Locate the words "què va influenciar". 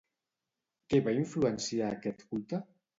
0.95-1.95